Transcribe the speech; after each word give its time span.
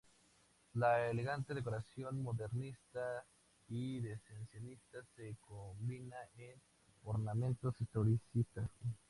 La 0.73 1.07
elegante 1.11 1.53
decoración 1.53 2.23
modernista 2.23 3.23
y 3.69 4.01
secesionista 4.01 4.97
se 5.15 5.35
combina 5.47 6.17
con 7.03 7.17
ornamentos 7.17 7.79
historicistas. 7.79 8.67